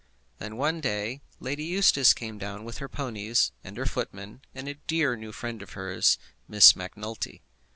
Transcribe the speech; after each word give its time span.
Then 0.39 0.57
one 0.57 0.81
day 0.81 1.21
Lady 1.39 1.63
Eustace 1.63 2.15
came 2.15 2.39
down 2.39 2.63
with 2.63 2.79
her 2.79 2.89
ponies, 2.89 3.51
and 3.63 3.77
her 3.77 3.85
footman, 3.85 4.41
and 4.55 4.67
a 4.67 4.73
new 4.73 4.79
dear 4.87 5.31
friend 5.31 5.61
of 5.61 5.73
hers, 5.73 6.17
Miss 6.47 6.75
Macnulty. 6.75 7.43